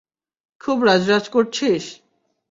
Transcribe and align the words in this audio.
খুব 0.61 0.77
রাজ 0.83 1.03
রাজ 1.09 1.25
করছিস? 1.29 1.83